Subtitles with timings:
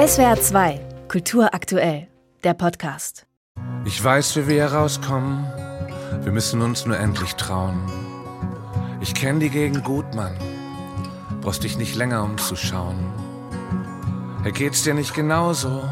[0.00, 2.08] SWR 2, Kultur aktuell,
[2.42, 3.26] der Podcast.
[3.84, 5.44] Ich weiß, wie wir herauskommen.
[6.22, 7.82] Wir müssen uns nur endlich trauen.
[9.02, 10.34] Ich kenn die Gegend gut, Mann.
[11.42, 12.96] Brauchst dich nicht länger umzuschauen.
[14.42, 15.86] Hey, geht's dir nicht genauso?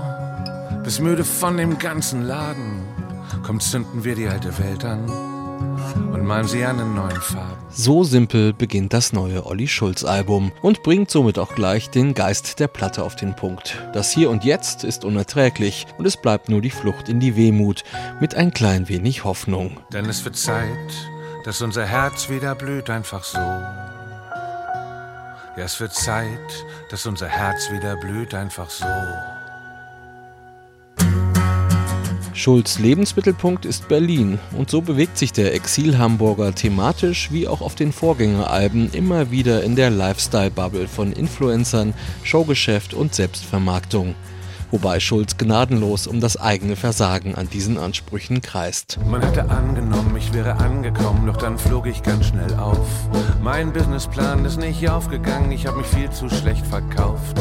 [0.85, 2.89] Bist müde von dem ganzen Laden.
[3.43, 5.38] Komm, zünden wir die alte Welt an
[6.13, 7.57] und malen sie an in neuen Farben.
[7.71, 12.61] So simpel beginnt das neue Olli Schulz Album und bringt somit auch gleich den Geist
[12.61, 13.79] der Platte auf den Punkt.
[13.93, 17.85] Das Hier und Jetzt ist unerträglich und es bleibt nur die Flucht in die Wehmut
[18.21, 19.79] mit ein klein wenig Hoffnung.
[19.93, 20.69] Denn es wird Zeit,
[21.45, 23.39] dass unser Herz wieder blüht, einfach so.
[23.39, 24.35] Ja,
[25.65, 28.87] es wird Zeit, dass unser Herz wieder blüht, einfach so.
[32.39, 37.93] Schulz Lebensmittelpunkt ist Berlin und so bewegt sich der Exil-Hamburger thematisch wie auch auf den
[37.93, 44.15] Vorgängeralben immer wieder in der Lifestyle-Bubble von Influencern, Showgeschäft und Selbstvermarktung
[44.71, 48.99] wobei Schulz gnadenlos um das eigene Versagen an diesen Ansprüchen kreist.
[49.07, 52.87] Man hatte angenommen, ich wäre angekommen, doch dann flog ich ganz schnell auf.
[53.43, 57.39] Mein Businessplan ist nicht aufgegangen, ich habe mich viel zu schlecht verkauft.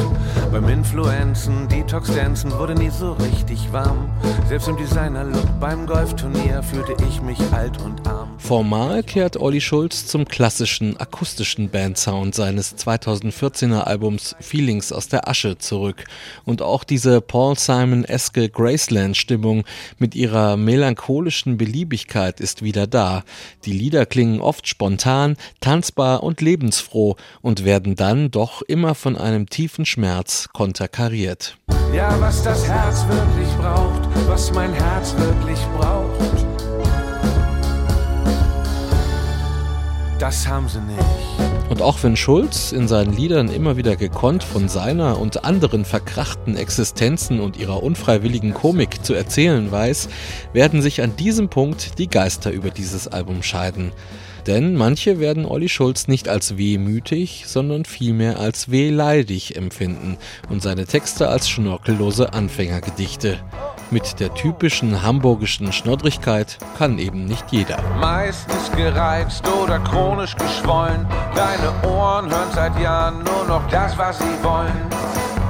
[0.60, 4.10] Beim Influenzen, Detox-Dancen wurde nie so richtig warm.
[4.48, 8.27] Selbst im Designer-Look beim Golfturnier fühlte ich mich alt und arm.
[8.38, 15.58] Formal kehrt Olli Schulz zum klassischen akustischen Bandsound seines 2014er Albums Feelings aus der Asche
[15.58, 16.06] zurück.
[16.46, 19.66] Und auch diese Paul Simon-eske Graceland-Stimmung
[19.98, 23.24] mit ihrer melancholischen Beliebigkeit ist wieder da.
[23.66, 29.50] Die Lieder klingen oft spontan, tanzbar und lebensfroh und werden dann doch immer von einem
[29.50, 31.58] tiefen Schmerz konterkariert.
[31.94, 36.37] Ja, was das Herz wirklich braucht, was mein Herz wirklich braucht
[40.28, 41.00] Das haben sie nicht.
[41.70, 46.58] Und auch wenn Schulz in seinen Liedern immer wieder gekonnt von seiner und anderen verkrachten
[46.58, 50.09] Existenzen und ihrer unfreiwilligen Komik zu erzählen weiß,
[50.52, 53.93] werden sich an diesem Punkt die Geister über dieses Album scheiden.
[54.48, 60.17] Denn manche werden Olli Schulz nicht als wehmütig, sondern vielmehr als wehleidig empfinden
[60.49, 63.39] und seine Texte als schnörkellose Anfängergedichte.
[63.89, 67.77] Mit der typischen hamburgischen Schnoddrigkeit kann eben nicht jeder.
[68.02, 71.08] Meistens gereizt oder chronisch geschwollen.
[71.33, 74.89] Deine Ohren hören seit Jahren nur noch das, was sie wollen.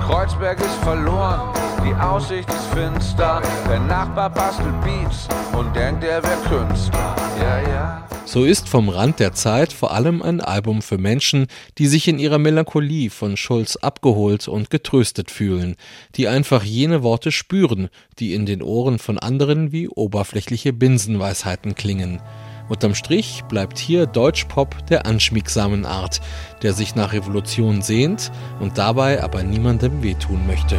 [0.05, 1.41] Kreuzberg ist verloren,
[1.83, 3.41] die Aussicht ist finster.
[3.67, 7.15] Der Nachbar bastelt Beats und denkt, er wäre Künstler.
[7.41, 8.06] Ja, ja.
[8.27, 12.19] So ist vom Rand der Zeit vor allem ein Album für Menschen, die sich in
[12.19, 15.77] ihrer Melancholie von Schulz abgeholt und getröstet fühlen,
[16.15, 17.87] die einfach jene Worte spüren,
[18.19, 22.21] die in den Ohren von anderen wie oberflächliche Binsenweisheiten klingen.
[22.67, 26.19] Unterm Strich bleibt hier Deutschpop der anschmiegsamen Art,
[26.63, 30.75] der sich nach Revolution sehnt und dabei aber niemandem wehtun möchte.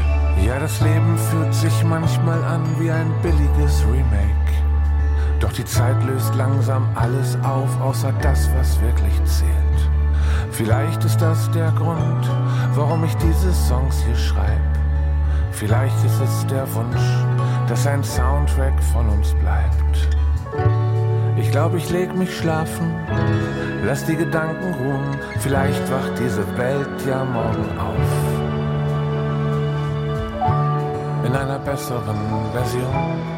[0.46, 4.47] Ja, das Leben fühlt sich manchmal an wie ein billiges Remake.
[5.40, 9.90] Doch die Zeit löst langsam alles auf, außer das, was wirklich zählt.
[10.50, 12.28] Vielleicht ist das der Grund,
[12.74, 14.78] warum ich diese Songs hier schreibe.
[15.52, 17.24] Vielleicht ist es der Wunsch,
[17.68, 20.08] dass ein Soundtrack von uns bleibt.
[21.36, 22.94] Ich glaube, ich leg mich schlafen,
[23.84, 25.16] lass die Gedanken ruhen.
[25.38, 28.10] Vielleicht wacht diese Welt ja morgen auf.
[31.24, 32.16] In einer besseren
[32.52, 33.37] Version.